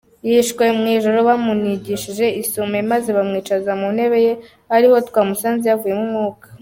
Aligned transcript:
Yishwe 0.27 0.63
mu 0.77 0.85
ijoro 0.95 1.19
bamunigishije 1.29 2.25
isume 2.41 2.77
maze 2.91 3.09
bamwicaza 3.17 3.71
mu 3.79 3.87
ntebe 3.95 4.17
ye 4.25 4.33
ariho 4.75 4.95
twamusanze 5.09 5.65
yavuyemo 5.71 6.01
umwuka. 6.07 6.45